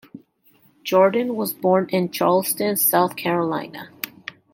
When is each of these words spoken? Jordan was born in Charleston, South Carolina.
Jordan 0.83 1.35
was 1.35 1.53
born 1.53 1.87
in 1.91 2.09
Charleston, 2.09 2.75
South 2.75 3.15
Carolina. 3.15 3.89